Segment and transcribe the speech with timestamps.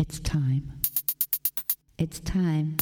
[0.00, 0.80] It's time.
[1.98, 2.78] It's time.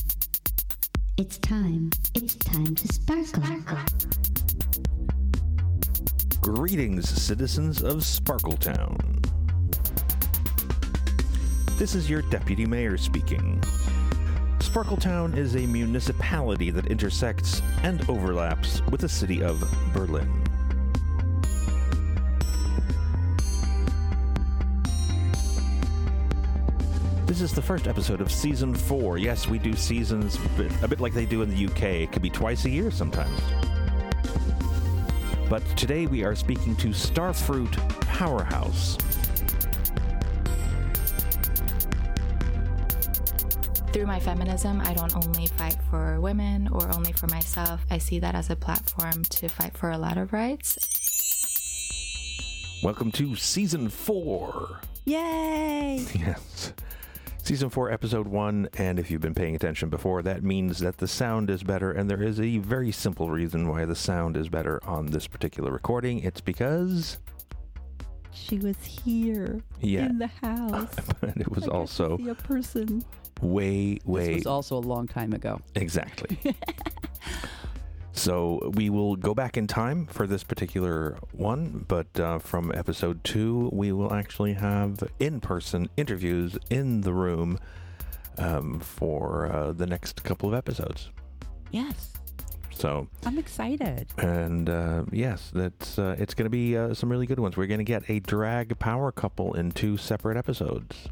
[1.16, 1.90] It's time.
[2.14, 3.42] It's time to sparkle.
[6.40, 9.26] Greetings, citizens of Sparkletown.
[11.76, 13.60] This is your deputy mayor speaking.
[14.60, 19.60] Sparkletown is a municipality that intersects and overlaps with the city of
[19.92, 20.47] Berlin.
[27.38, 29.16] This is the first episode of season four.
[29.16, 30.36] Yes, we do seasons
[30.82, 31.82] a bit, like they do in the UK.
[31.82, 33.40] It could be twice a year sometimes.
[35.48, 38.96] But today we are speaking to Starfruit Powerhouse.
[43.92, 47.80] Through my feminism, I don't only fight for women or only for myself.
[47.88, 50.76] I see that as a platform to fight for a lot of rights.
[52.82, 54.80] Welcome to season four.
[55.04, 56.04] Yay!
[56.18, 56.72] Yes.
[57.48, 61.08] Season 4, Episode 1, and if you've been paying attention before, that means that the
[61.08, 64.84] sound is better, and there is a very simple reason why the sound is better
[64.84, 66.18] on this particular recording.
[66.18, 67.16] It's because,
[68.32, 70.10] She was here Yeah.
[70.10, 70.94] in the house.
[71.22, 73.02] but it was I also a person.
[73.40, 75.58] way, This way, was also a long time ago.
[75.74, 76.38] exactly.
[78.18, 83.22] so we will go back in time for this particular one, but uh, from Episode
[83.24, 87.58] 2, we will actually have in person interviews in the room
[88.38, 91.10] um, for uh, the next couple of episodes.
[91.70, 92.12] Yes,
[92.72, 94.08] So, I'm excited.
[94.18, 97.56] and uh, yes, that's uh, it's going to be uh, some really good ones.
[97.56, 101.08] We're going to get a drag power couple in two separate episodes,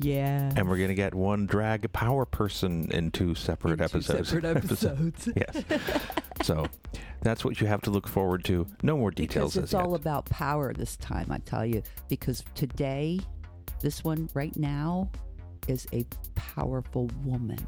[0.00, 0.50] Yeah.
[0.56, 4.28] and we're going to get one drag power person in two separate In two episodes.
[4.30, 5.28] separate episodes.
[5.36, 5.64] yes.
[6.42, 6.66] So
[7.22, 8.66] that's what you have to look forward to.
[8.82, 10.00] No more details because it's as all yet.
[10.00, 11.82] about power this time, I tell you.
[12.08, 13.20] Because today,
[13.80, 15.10] this one right now
[15.68, 17.58] is a powerful woman.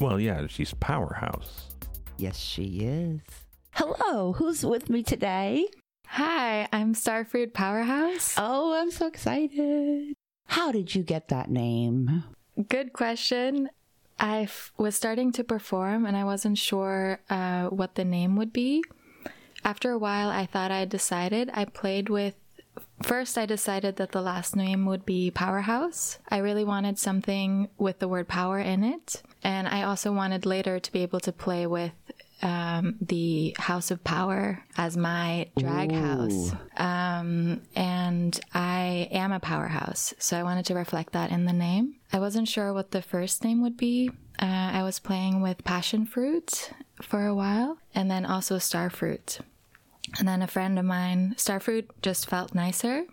[0.00, 1.68] well, yeah, she's powerhouse.
[2.16, 3.20] Yes, she is.
[3.72, 5.66] Hello, who's with me today?
[6.06, 8.36] Hi, I'm Starfruit Powerhouse.
[8.38, 10.14] Oh, I'm so excited.
[10.46, 12.24] How did you get that name?
[12.68, 13.70] Good question.
[14.18, 18.52] I f- was starting to perform and I wasn't sure uh, what the name would
[18.52, 18.84] be.
[19.64, 21.50] After a while, I thought I decided.
[21.54, 22.34] I played with.
[23.02, 26.18] First, I decided that the last name would be Powerhouse.
[26.28, 29.22] I really wanted something with the word power in it.
[29.42, 31.92] And I also wanted later to be able to play with
[32.44, 36.52] um, the House of Power as my drag house.
[36.76, 41.96] Um, and I am a powerhouse, so I wanted to reflect that in the name.
[42.12, 44.10] I wasn't sure what the first name would be.
[44.38, 49.40] Uh, I was playing with passion fruit for a while, and then also starfruit.
[50.18, 53.04] And then a friend of mine, starfruit just felt nicer.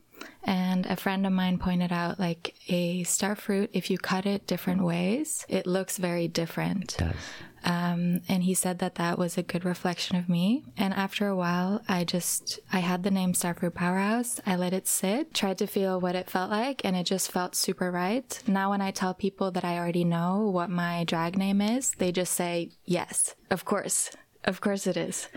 [0.44, 4.84] And a friend of mine pointed out like a starfruit, if you cut it different
[4.84, 6.98] ways, it looks very different.
[6.98, 7.16] Does.
[7.64, 10.64] Um, and he said that that was a good reflection of me.
[10.78, 14.40] And after a while, I just, I had the name Starfruit Powerhouse.
[14.46, 17.56] I let it sit, tried to feel what it felt like, and it just felt
[17.56, 18.42] super right.
[18.48, 22.12] Now, when I tell people that I already know what my drag name is, they
[22.12, 24.12] just say, yes, of course.
[24.44, 25.28] Of course it is.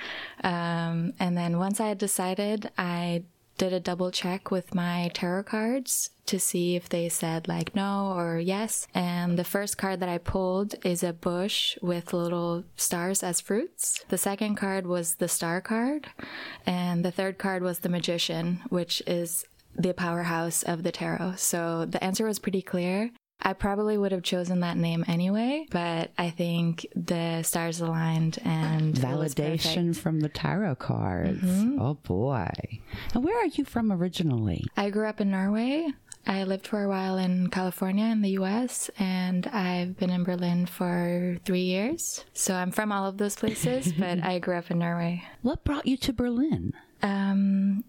[0.42, 3.24] Um, and then once I had decided, I
[3.58, 8.12] did a double check with my tarot cards to see if they said like no
[8.16, 8.86] or yes.
[8.94, 14.04] And the first card that I pulled is a bush with little stars as fruits.
[14.08, 16.08] The second card was the star card.
[16.66, 19.44] And the third card was the magician, which is
[19.76, 21.34] the powerhouse of the tarot.
[21.36, 23.10] So the answer was pretty clear.
[23.40, 28.94] I probably would have chosen that name anyway, but I think the stars aligned and
[28.94, 31.42] Validation from the tarot cards.
[31.78, 32.48] Oh boy.
[33.12, 34.64] And where are you from originally?
[34.76, 35.88] I grew up in Norway.
[36.26, 40.64] I lived for a while in California in the US, and I've been in Berlin
[40.64, 42.24] for three years.
[42.32, 45.22] So I'm from all of those places, but I grew up in Norway.
[45.42, 46.72] What brought you to Berlin?
[47.02, 47.84] Um,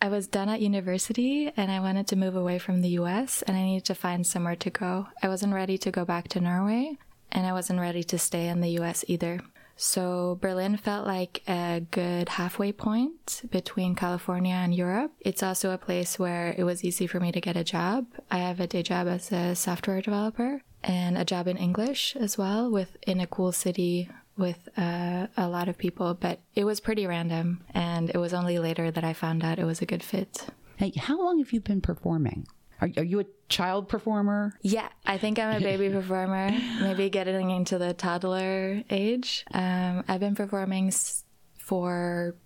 [0.00, 3.56] I was done at university and I wanted to move away from the US and
[3.56, 5.08] I needed to find somewhere to go.
[5.22, 6.96] I wasn't ready to go back to Norway
[7.32, 9.40] and I wasn't ready to stay in the US either.
[9.76, 15.12] So Berlin felt like a good halfway point between California and Europe.
[15.20, 18.06] It's also a place where it was easy for me to get a job.
[18.30, 22.36] I have a day job as a software developer and a job in English as
[22.36, 26.80] well with in a cool city with uh, a lot of people, but it was
[26.80, 27.62] pretty random.
[27.74, 30.46] And it was only later that I found out it was a good fit.
[30.76, 32.46] Hey, how long have you been performing?
[32.80, 34.54] Are, are you a child performer?
[34.62, 36.50] Yeah, I think I'm a baby performer,
[36.80, 39.44] maybe getting into the toddler age.
[39.52, 41.24] Um, I've been performing s-
[41.58, 42.36] for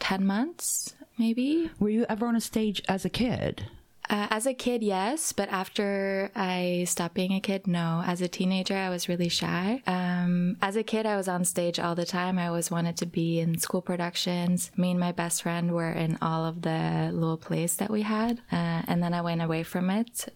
[0.00, 1.70] 10 months, maybe.
[1.78, 3.66] Were you ever on a stage as a kid?
[4.10, 8.02] Uh, as a kid, yes, but after I stopped being a kid, no.
[8.04, 9.82] As a teenager, I was really shy.
[9.86, 12.38] Um, as a kid, I was on stage all the time.
[12.38, 14.70] I always wanted to be in school productions.
[14.76, 18.40] Me and my best friend were in all of the little plays that we had,
[18.52, 20.28] uh, and then I went away from it.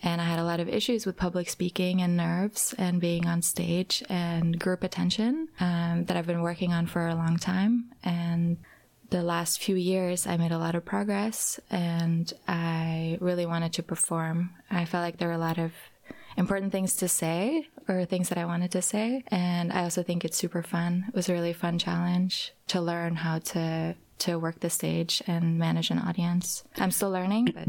[0.00, 3.42] And I had a lot of issues with public speaking and nerves and being on
[3.42, 7.90] stage and group attention um, that I've been working on for a long time.
[8.04, 8.58] And
[9.10, 13.82] the last few years, I made a lot of progress and I really wanted to
[13.82, 14.50] perform.
[14.70, 15.72] I felt like there were a lot of
[16.36, 19.24] important things to say or things that I wanted to say.
[19.28, 21.06] And I also think it's super fun.
[21.08, 25.58] It was a really fun challenge to learn how to to work the stage and
[25.58, 26.64] manage an audience.
[26.76, 27.68] I'm still learning, but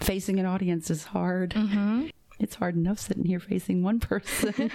[0.00, 1.50] Facing an audience is hard.
[1.50, 2.06] Mm-hmm.
[2.38, 4.70] It's hard enough sitting here facing one person.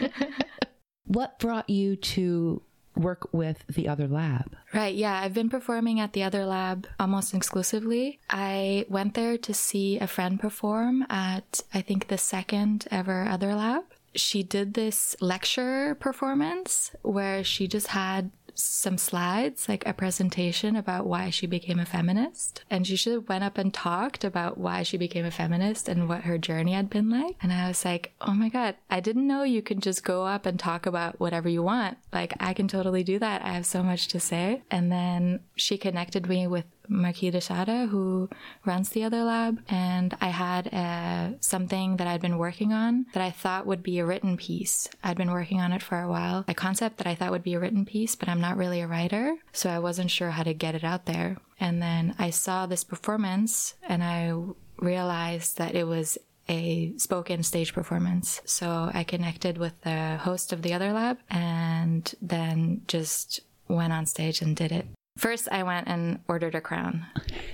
[1.06, 2.62] what brought you to
[2.98, 4.56] work with the other lab?
[4.74, 5.20] Right, yeah.
[5.22, 8.20] I've been performing at the other lab almost exclusively.
[8.30, 13.56] I went there to see a friend perform at, I think, the second ever other
[13.56, 13.84] lab.
[14.16, 21.06] She did this lecture performance where she just had some slides, like a presentation about
[21.06, 22.64] why she became a feminist.
[22.70, 26.22] And she just went up and talked about why she became a feminist and what
[26.22, 27.36] her journey had been like.
[27.42, 30.46] And I was like, oh my God, I didn't know you could just go up
[30.46, 31.98] and talk about whatever you want.
[32.12, 33.44] Like, I can totally do that.
[33.44, 34.64] I have so much to say.
[34.72, 38.30] And then she connected me with Marquis de Shada, who
[38.66, 43.24] runs the other lab, and I had uh, something that I'd been working on that
[43.24, 44.88] I thought would be a written piece.
[45.04, 47.54] I'd been working on it for a while, a concept that I thought would be
[47.54, 50.54] a written piece, but I'm not really a writer, so I wasn't sure how to
[50.54, 51.38] get it out there.
[51.60, 54.34] And then I saw this performance, and I
[54.80, 56.18] realized that it was
[56.50, 58.42] a spoken stage performance.
[58.46, 64.06] So I connected with the host of the other lab and then just went on
[64.06, 64.88] stage and did it.
[65.18, 67.06] First, I went and ordered a crown,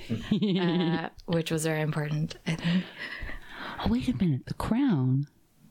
[0.60, 2.83] uh, which was very important, I think.
[3.83, 4.45] Oh, wait a minute.
[4.45, 5.27] The crown.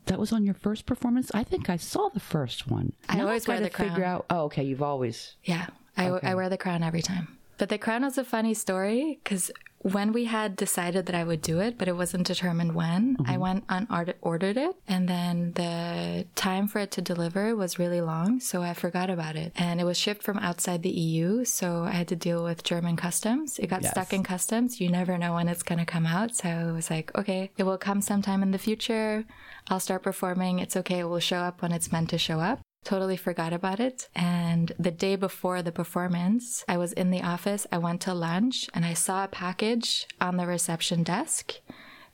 [0.06, 1.30] That was on your first performance?
[1.32, 2.92] I think I saw the first one.
[3.08, 3.88] I Now always gotta wear the crown.
[3.90, 4.26] figure out.
[4.30, 4.64] Oh, okay.
[4.64, 5.36] You've always.
[5.44, 5.66] Yeah,
[5.96, 6.26] I, Okay.
[6.26, 7.38] I wear the crown every time.
[7.58, 11.42] But the crown was a funny story because when we had decided that I would
[11.42, 13.40] do it, but it wasn't determined when, I mm-hmm.
[13.40, 14.76] went and ordered it.
[14.86, 18.40] And then the time for it to deliver was really long.
[18.40, 19.52] So I forgot about it.
[19.56, 21.44] And it was shipped from outside the EU.
[21.44, 23.58] So I had to deal with German customs.
[23.58, 23.90] It got Yes.
[23.90, 24.80] stuck in customs.
[24.80, 26.36] You never know when it's going to come out.
[26.36, 29.24] So it was like, okay, it will come sometime in the future.
[29.68, 30.60] I'll start performing.
[30.60, 31.00] It's okay.
[31.00, 32.60] It will show up when it's meant to show up.
[32.84, 34.08] Totally forgot about it.
[34.14, 37.66] And the day before the performance, I was in the office.
[37.70, 41.54] I went to lunch and I saw a package on the reception desk.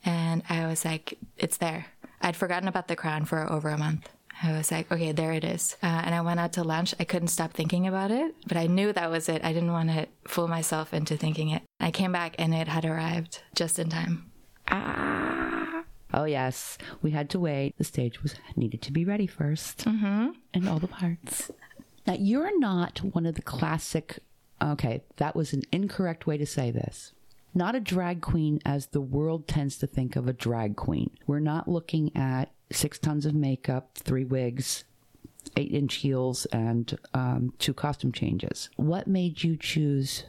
[0.05, 1.87] And I was like, it's there.
[2.21, 4.09] I'd forgotten about the crown for over a month.
[4.43, 5.77] I was like, okay, there it is.
[5.83, 6.95] Uh, and I went out to lunch.
[7.01, 9.45] I couldn't stop thinking about it, but I knew that was it.
[9.45, 11.63] I didn't want to fool myself into thinking it.
[11.81, 14.31] I came back and it had arrived just in time.
[14.69, 15.38] Ah.
[16.19, 16.79] Oh, yes.
[17.01, 17.79] We had to wait.
[17.79, 20.31] The stage was needed to be ready 1st mm-hmm.
[20.53, 21.53] and all the parts.
[22.09, 24.19] Now, you're not one of the classic.
[24.61, 27.13] Okay, that was an incorrect way to say this.
[27.55, 31.11] Not a drag queen as the world tends to think of a drag queen.
[31.29, 34.83] We're not looking at six tons of makeup, three wigs,
[35.57, 38.71] eight inch heels, and um, two costume changes.
[38.75, 40.25] What made you choose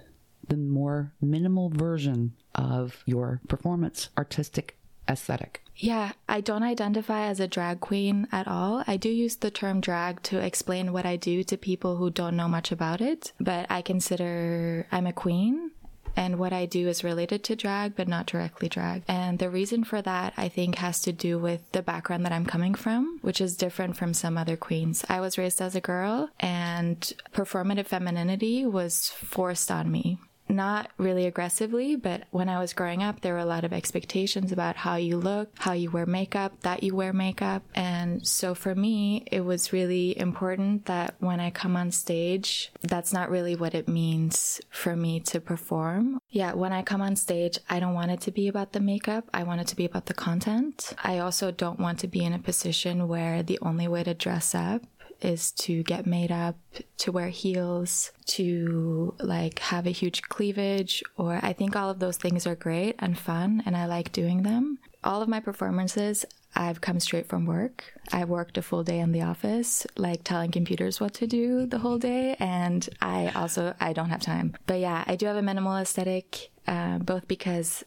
[0.47, 4.78] the more minimal version of your performance artistic
[5.09, 5.63] aesthetic?
[5.75, 8.83] Yeah, I don't identify as a drag queen at all.
[8.85, 12.35] I do use the term drag to explain what I do to people who don't
[12.35, 15.71] know much about it, but I consider I'm a queen.
[16.15, 19.03] And what I do is related to drag, but not directly drag.
[19.07, 22.45] And the reason for that, I think, has to do with the background that I'm
[22.45, 25.05] coming from, which is different from some other queens.
[25.07, 26.99] I was raised as a girl, and
[27.31, 33.21] performative femininity was forced on me not really aggressively, but when I was growing up,
[33.21, 36.83] there were a lot of expectations about how you look, how you wear makeup, that
[36.83, 37.63] you wear makeup.
[37.75, 43.13] And so for me, it was really important that when I come on stage, that's
[43.13, 46.19] not really what it means for me to perform.
[46.29, 49.29] Yeah, when I come on stage, I don't want it to be about the makeup.
[49.33, 50.93] I want it to be about the content.
[51.03, 54.55] I also don't want to be in a position where the only way to dress
[54.55, 54.81] up
[55.21, 56.57] is to get made up,
[56.97, 62.17] to wear heels, to like have a huge cleavage, or I think all of those
[62.17, 64.79] things are great and fun, and I like doing them.
[65.03, 67.93] All of my performances, I've come straight from work.
[68.11, 71.79] I worked a full day in the office, like telling computers what to do the
[71.79, 74.55] whole day, and I also I don't have time.
[74.65, 77.83] But yeah, I do have a minimal aesthetic, uh, both because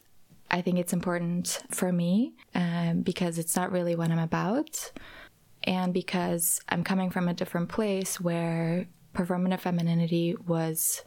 [0.50, 4.92] I think it's important for me, um, because it's not really what I'm about
[5.64, 11.02] and because I'm coming from a different place where performative femininity was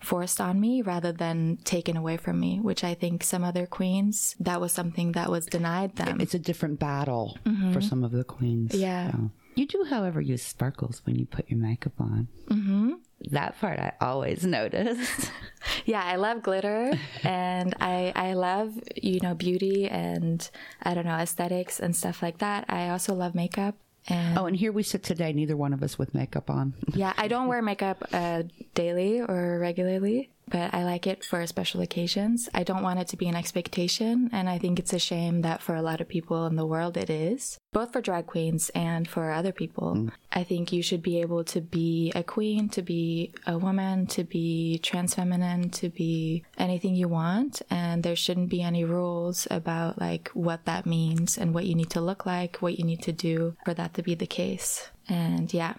[0.00, 4.36] forced on me rather than taken away from me, which I think some other queens,
[4.40, 6.20] that was something that was denied them.
[6.20, 7.36] It's a different battle
[7.72, 8.74] for some of the queens.
[8.74, 9.10] Yeah.
[9.10, 9.30] So.
[9.56, 12.28] You do, however, use sparkles when you put your makeup on.
[12.48, 12.92] Mm-hmm.
[13.32, 15.30] That part I always notice.
[15.84, 16.92] Yeah, I love glitter
[17.24, 20.48] and I I love, you know, beauty and
[20.82, 22.66] I don't know, aesthetics and stuff like that.
[22.68, 23.74] I also love makeup
[24.08, 26.74] and oh, and here we sit today, neither one of us with makeup on.
[26.94, 28.42] yeah, I don't wear makeup uh,
[28.74, 32.48] daily or regularly, but I like it for special occasions.
[32.54, 35.62] I don't want it to be an expectation, and I think it's a shame that
[35.62, 39.06] for a lot of people in the world it is, both for drag queens and
[39.06, 39.94] for other people.
[39.94, 40.12] Mm.
[40.32, 44.24] I think you should be able to be a queen, to be a woman, to
[44.24, 50.00] be trans feminine, to be anything you want, and there shouldn't be any rules about
[50.00, 53.12] like what that means and what you need to look like, what you need to
[53.12, 54.88] do for that to be the case.
[55.08, 55.74] And yeah,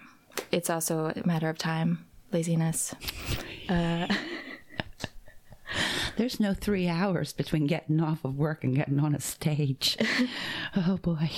[0.52, 2.96] it's also a matter of time, laziness.
[3.68, 4.08] Uh,
[6.18, 9.98] There's no three hours between getting off of work and getting on a stage.
[10.76, 11.32] oh boy.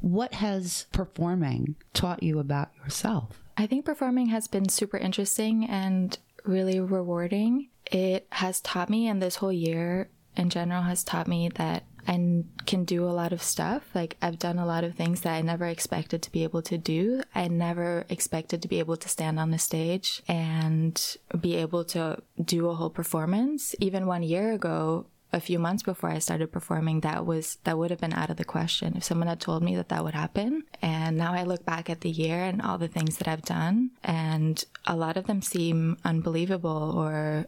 [0.00, 3.42] What has performing taught you about yourself?
[3.56, 7.70] I think performing has been super interesting and really rewarding.
[7.90, 12.48] It has taught me, and this whole year in general has taught me that N-
[12.66, 13.84] can do a lot of stuff.
[13.94, 16.78] Like, I've done a lot of things that I never expected to be able to
[16.78, 17.22] do.
[17.34, 22.22] I never expected to be able to stand on the stage and be able to
[22.42, 23.74] do a whole performance.
[23.78, 27.90] Even one year ago, a few months before I started performing, that was that would
[27.90, 30.64] have been out of the question if someone had told me that that would happen.
[30.80, 33.90] And now I look back at the year and all the things that I've done,
[34.02, 37.46] and a lot of them seem unbelievable or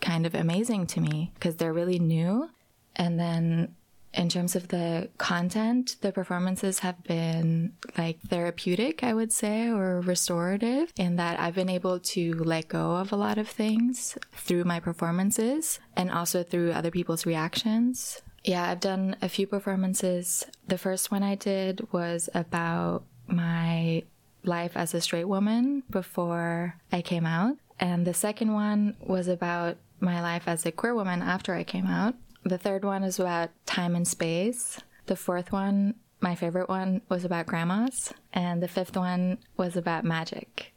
[0.00, 2.50] kind of amazing to me because they're really new.
[2.94, 3.74] And then
[4.14, 10.00] in terms of the content, the performances have been like therapeutic, I would say, or
[10.00, 14.64] restorative, in that I've been able to let go of a lot of things through
[14.64, 18.22] my performances and also through other people's reactions.
[18.44, 20.44] Yeah, I've done a few performances.
[20.66, 24.02] The first one I did was about my
[24.44, 27.56] life as a straight woman before I came out.
[27.78, 31.86] And the second one was about my life as a queer woman after I came
[31.86, 32.14] out.
[32.44, 34.80] The third one is about time and space.
[35.06, 38.12] The fourth one, my favorite one, was about grandmas.
[38.32, 40.74] And the fifth one was about magic.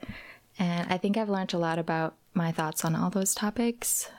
[0.58, 4.10] And I think I've learned a lot about my thoughts on all those topics.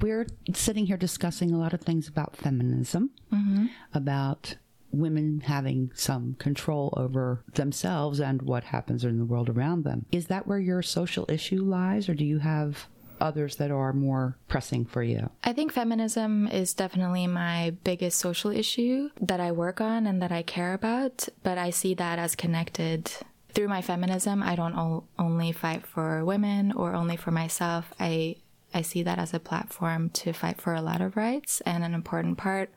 [0.00, 3.66] We're sitting here discussing a lot of things about feminism, mm-hmm.
[3.92, 4.56] about
[4.92, 10.06] women having some control over themselves and what happens in the world around them.
[10.10, 12.88] Is that where your social issue lies, or do you have
[13.20, 15.30] others that are more pressing for you?
[15.44, 20.32] I think feminism is definitely my biggest social issue that I work on and that
[20.32, 23.10] I care about, but I see that as connected.
[23.50, 27.92] Through my feminism, I don't only fight for women or only for myself.
[27.98, 28.36] I
[28.74, 31.94] I see that as a platform to fight for a lot of rights and an
[31.94, 32.70] important part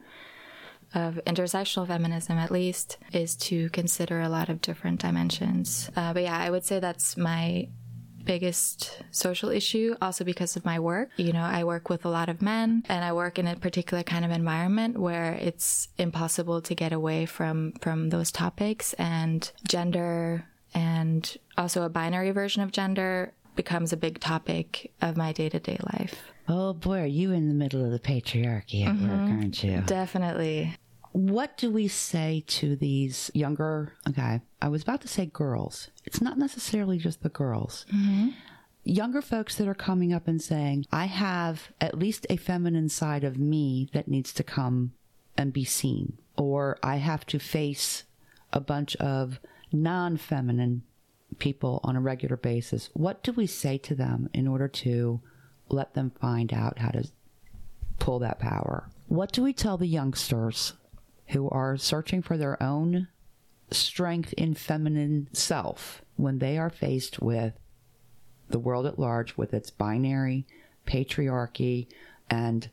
[0.93, 5.89] of intersectional feminism at least is to consider a lot of different dimensions.
[5.95, 7.67] Uh, but yeah, I would say that's my
[8.29, 11.09] biggest social issue also because of my work.
[11.17, 14.03] You know, I work with a lot of men and I work in a particular
[14.03, 20.45] kind of environment where it's impossible to get away from from those topics and gender
[20.75, 26.31] and also a binary version of gender becomes a big topic of my day-to-day life.
[26.47, 29.39] Oh boy, are you in the middle of the patriarchy at work, mm-hmm.
[29.39, 29.81] aren't you?
[29.85, 30.77] Definitely.
[31.11, 35.89] What do we say to these younger, okay, I was about to say girls.
[36.05, 37.85] It's not necessarily just the girls.
[37.93, 38.29] Mm-hmm.
[38.83, 43.23] Younger folks that are coming up and saying, I have at least a feminine side
[43.23, 44.93] of me that needs to come
[45.37, 48.03] and be seen, or I have to face
[48.53, 49.39] a bunch of
[49.71, 50.83] non feminine
[51.37, 52.89] people on a regular basis.
[52.93, 55.21] What do we say to them in order to
[55.69, 57.09] let them find out how to
[57.99, 58.89] pull that power?
[59.07, 60.73] What do we tell the youngsters
[61.29, 63.07] who are searching for their own
[63.71, 67.53] strength in feminine self when they are faced with
[68.49, 70.45] the world at large with its binary
[70.87, 71.87] patriarchy
[72.29, 72.69] and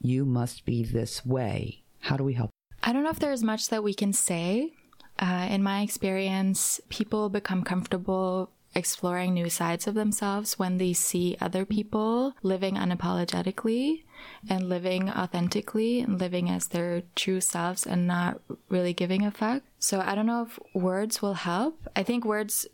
[0.00, 1.82] you must be this way?
[2.00, 2.50] How do we help?
[2.82, 4.74] I don't know if there's much that we can say.
[5.18, 11.36] Uh, in my experience, people become comfortable exploring new sides of themselves when they see
[11.40, 14.02] other people living unapologetically
[14.48, 19.62] and living authentically and living as their true selves and not really giving a fuck.
[19.78, 21.88] So I don't know if words will help.
[21.94, 22.66] I think words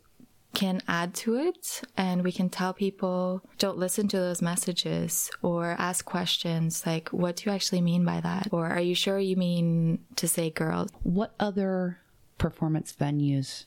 [0.53, 5.75] can add to it and we can tell people don't listen to those messages or
[5.79, 9.37] ask questions like what do you actually mean by that or are you sure you
[9.37, 11.99] mean to say girls What other
[12.37, 13.63] performance venues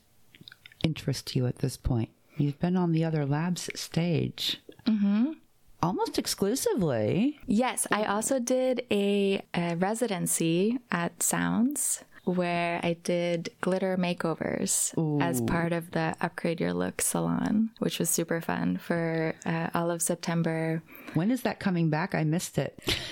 [0.82, 2.10] interest you at this point?
[2.36, 4.60] You've been on the other labs stage.
[4.86, 5.32] Mm-hmm.
[5.82, 7.38] almost exclusively.
[7.46, 15.40] Yes, I also did a, a residency at Sounds where I did glitter makeovers as
[15.42, 20.00] part of the Upgrade Your Look salon, which was super fun for uh, all of
[20.02, 20.82] September.
[21.14, 22.14] When is that coming back?
[22.14, 22.78] I missed it.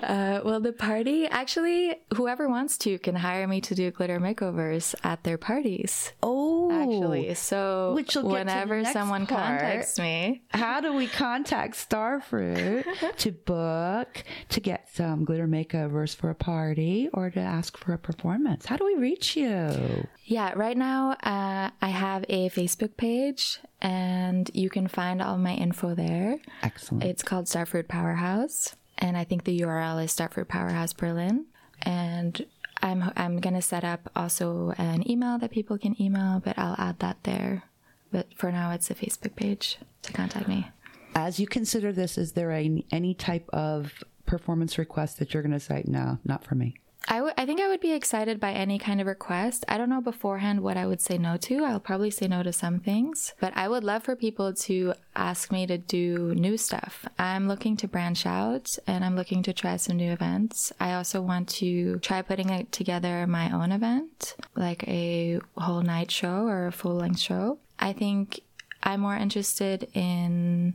[0.00, 4.94] Uh, well, the party actually, whoever wants to can hire me to do glitter makeovers
[5.02, 6.12] at their parties.
[6.22, 9.60] Oh, Actually, so Which will get to the whenever someone part.
[9.60, 12.84] contacts me, How do we contact Starfruit
[13.18, 17.98] to book, to get some glitter makeovers for a party, or to ask for a
[17.98, 18.66] performance?
[18.66, 20.06] How do we reach you?
[20.24, 25.54] Yeah, right now uh, I have a Facebook page and you can find all my
[25.54, 26.38] info there.
[26.62, 27.04] Excellent.
[27.04, 31.46] It's called Starfruit Powerhouse, and I think the URL is Starfruit Powerhouse Berlin.
[31.82, 32.44] And
[32.82, 36.98] I'm I'm gonna set up also an email that people can email, but I'll add
[37.00, 37.64] that there.
[38.12, 40.68] But for now, it's a Facebook page to contact me.
[41.14, 45.60] As you consider this, is there any type of performance request that you're going to
[45.60, 46.74] say, no, not for me?
[47.08, 49.64] I I think I would be excited by any kind of request.
[49.68, 51.64] I don't know beforehand what I would say no to.
[51.64, 55.50] I'll probably say no to some things, but I would love for people to ask
[55.50, 57.06] me to do new stuff.
[57.18, 60.72] I'm looking to branch out and I'm looking to try some new events.
[60.78, 66.46] I also want to try putting together my own event, like a whole night show
[66.46, 67.58] or a full length show.
[67.78, 68.40] I think
[68.82, 70.74] I'm more interested in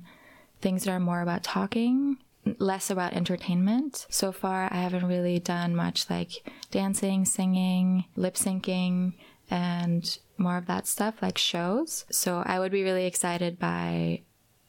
[0.61, 2.17] things that are more about talking
[2.59, 4.05] less about entertainment.
[4.09, 9.13] So far, I haven't really done much like dancing, singing, lip syncing,
[9.49, 12.05] and more of that stuff like shows.
[12.11, 14.21] So I would be really excited by,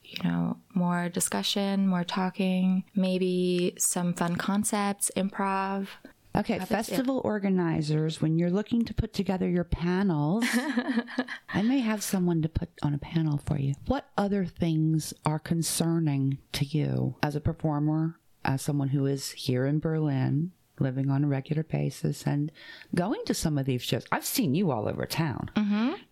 [0.05, 5.89] you know, more discussion, more talking, maybe some fun concepts, improv.
[6.37, 10.45] Okay, festival organizers, when you're looking to put together your panels,
[11.49, 13.75] I may have someone to put on a panel for you.
[13.87, 19.67] What other things are concerning to you as a performer, as someone who is here
[19.67, 22.53] in Berlin, living on a regular basis, and
[22.95, 24.05] going to some of these shows?
[24.13, 25.51] I've seen you all over town.
[25.57, 25.93] Mm-hmm.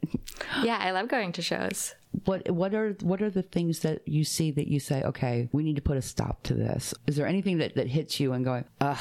[0.62, 1.94] Yeah, I love going to shows.
[2.24, 5.62] What what are what are the things that you see that you say, okay, we
[5.62, 6.92] need to put a stop to this?
[7.06, 8.98] Is there anything that, that hits you and going, ugh,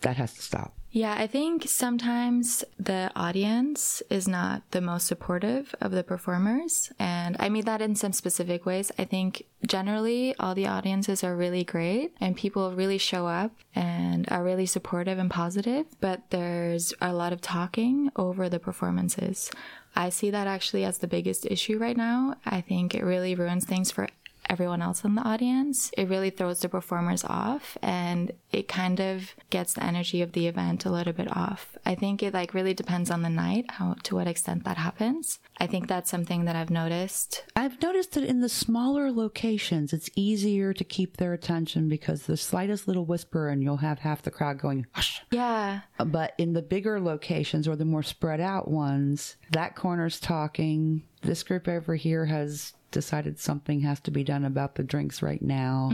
[0.00, 0.74] that has to stop?
[0.94, 6.92] Yeah, I think sometimes the audience is not the most supportive of the performers.
[7.00, 8.92] And I mean that in some specific ways.
[8.96, 14.28] I think generally all the audiences are really great and people really show up and
[14.30, 19.50] are really supportive and positive, but there's a lot of talking over the performances.
[19.96, 22.36] I see that actually as the biggest issue right now.
[22.46, 24.06] I think it really ruins things for
[24.54, 25.90] everyone else in the audience.
[25.98, 30.46] It really throws the performers off and it kind of gets the energy of the
[30.46, 31.76] event a little bit off.
[31.84, 35.40] I think it like really depends on the night, how to what extent that happens.
[35.58, 37.42] I think that's something that I've noticed.
[37.56, 42.36] I've noticed that in the smaller locations, it's easier to keep their attention because the
[42.36, 45.20] slightest little whisper and you'll have half the crowd going, hush.
[45.32, 45.80] Yeah.
[45.98, 51.02] But in the bigger locations or the more spread out ones, that corner's talking.
[51.22, 55.42] This group over here has decided something has to be done about the drinks right
[55.42, 55.90] now.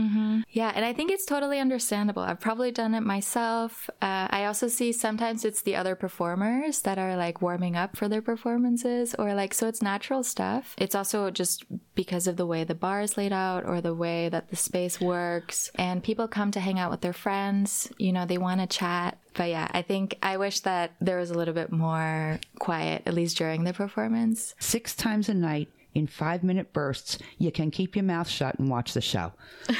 [0.49, 2.21] Yeah, and I think it's totally understandable.
[2.21, 3.89] I've probably done it myself.
[4.01, 8.07] Uh, I also see sometimes it's the other performers that are like warming up for
[8.07, 10.75] their performances, or like, so it's natural stuff.
[10.77, 14.29] It's also just because of the way the bar is laid out or the way
[14.29, 15.71] that the space works.
[15.75, 19.17] And people come to hang out with their friends, you know, they want to chat.
[19.33, 23.13] But yeah, I think I wish that there was a little bit more quiet, at
[23.13, 24.53] least during the performance.
[24.59, 28.69] Six times a night in five minute bursts, you can keep your mouth shut and
[28.69, 29.33] watch the show.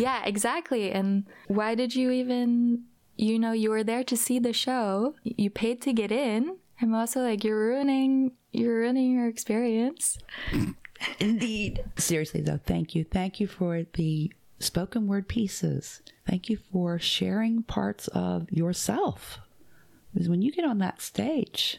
[0.00, 0.90] Yeah, exactly.
[0.90, 2.84] And why did you even,
[3.16, 6.56] you know, you were there to see the show, you paid to get in.
[6.80, 10.18] I'm also like, you're ruining, you're ruining your experience.
[11.20, 11.84] Indeed.
[11.96, 13.04] Seriously, though, thank you.
[13.04, 16.00] Thank you for the spoken word pieces.
[16.26, 19.38] Thank you for sharing parts of yourself.
[20.14, 21.78] Because when you get on that stage,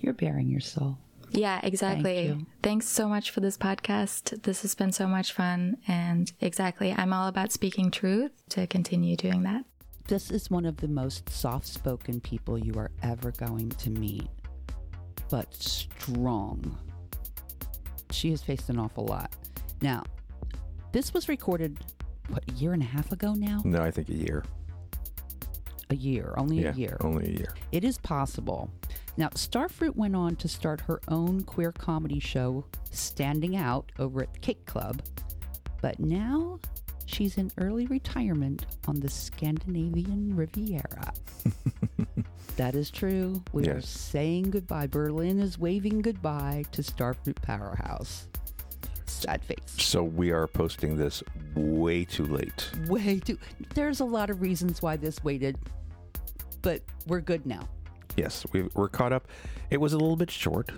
[0.00, 0.96] you're baring your soul.
[1.32, 2.26] Yeah, exactly.
[2.26, 2.46] you.
[2.62, 4.42] Thanks so much for this podcast.
[4.42, 5.78] This has been so much fun.
[5.88, 9.64] And exactly, I'm all about speaking truth to continue doing that.
[10.08, 14.28] This is one of the most soft spoken people you are ever going to meet,
[15.30, 16.76] but strong.
[18.10, 19.32] She has faced an awful lot.
[19.80, 20.02] Now,
[20.92, 21.78] this was recorded,
[22.28, 23.62] what, a year and a half ago now?
[23.64, 24.44] No, I think a year.
[25.92, 26.96] A year, only yeah, a year.
[27.02, 27.54] only a year.
[27.70, 28.70] It is possible.
[29.18, 34.32] Now, Starfruit went on to start her own queer comedy show, Standing Out, over at
[34.32, 35.02] the Cake Club.
[35.82, 36.60] But now
[37.04, 41.12] she's in early retirement on the Scandinavian Riviera.
[42.56, 43.42] that is true.
[43.52, 44.86] We are saying goodbye.
[44.86, 48.28] Berlin is waving goodbye to Starfruit Powerhouse.
[49.04, 49.58] sad face.
[49.76, 51.22] So we are posting this
[51.54, 52.70] way too late.
[52.86, 53.38] Way too.
[53.74, 55.58] There's a lot of reasons why this waited,
[56.62, 57.68] but we're good now.
[58.16, 59.28] Yes, we, we're caught up.
[59.70, 60.70] It was a little bit short.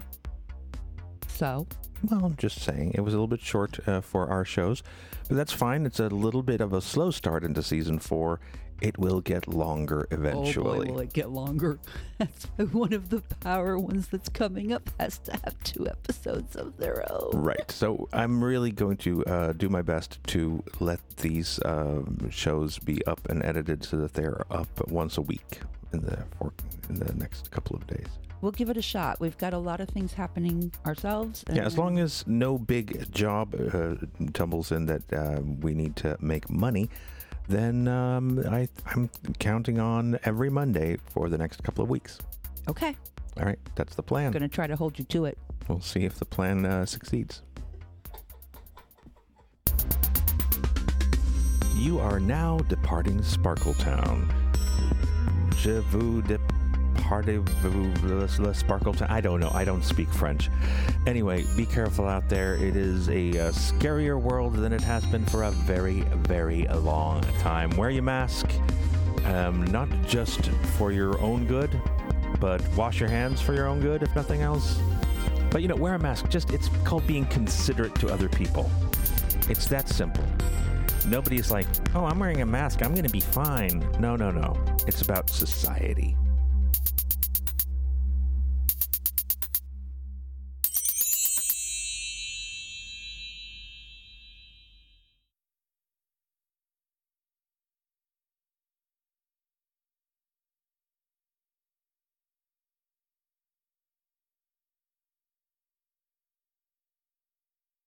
[1.28, 1.66] So,
[2.08, 4.82] Well, I'm just saying it was a little bit short uh, for our shows,
[5.28, 5.84] but that's fine.
[5.84, 8.40] It's a little bit of a slow start into season four.
[8.80, 10.80] It will get longer eventually.
[10.80, 11.78] oh boy, will it get longer?
[12.18, 16.76] That's one of the power ones that's coming up has to have two episodes of
[16.76, 17.30] their own.
[17.32, 17.70] Right.
[17.70, 23.04] So I'm really going to uh, do my best to let these um, shows be
[23.06, 25.60] up and edited so that they're up once a week
[25.94, 26.52] in the for,
[26.88, 28.06] in the next couple of days.
[28.40, 29.20] We'll give it a shot.
[29.20, 31.44] We've got a lot of things happening ourselves.
[31.50, 33.94] Yeah, as long as no big job uh,
[34.34, 36.90] tumbles in that uh, we need to make money,
[37.48, 42.18] then um, I, I'm counting on every Monday for the next couple of weeks.
[42.68, 42.94] Okay,
[43.38, 44.26] All right, that's the plan.
[44.26, 45.38] I'm going to try to hold you to it.
[45.68, 47.40] We'll see if the plan uh, succeeds.
[51.76, 54.43] You are now departing Sparkletown.
[55.64, 59.10] Je vous departez-vous le Sparkletown?
[59.10, 59.50] I don't know.
[59.54, 60.50] I don't speak French.
[61.06, 62.56] Anyway, be careful out there.
[62.56, 67.22] It is a uh, scarier world than it has been for a very, very long
[67.38, 67.70] time.
[67.78, 68.50] Wear your mask,
[69.24, 71.80] um, not just for your own good,
[72.40, 74.78] but wash your hands for your own good, if nothing else.
[75.50, 76.28] But you know, wear a mask.
[76.28, 78.70] Just it's called being considerate to other people.
[79.48, 80.26] It's that simple.
[81.08, 82.82] Nobody's like, oh, I'm wearing a mask.
[82.82, 83.82] I'm going to be fine.
[83.98, 84.73] No, no, no.
[84.86, 86.16] It's about society.